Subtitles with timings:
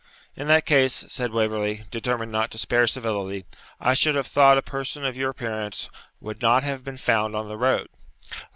[0.35, 3.45] 'In that case,' said Waverley, determined not to spare civility,
[3.79, 7.49] 'I should have thought a person of your appearance would not have been found on
[7.49, 7.87] the road.'